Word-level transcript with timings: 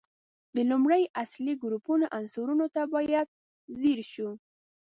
د 0.55 0.57
لومړي 0.69 1.03
اصلي 1.23 1.53
ګروپ 1.63 1.85
عنصرونو 2.17 2.65
ته 2.75 2.81
باید 2.93 3.27
ځیر 3.79 3.99
شو. 4.13 4.29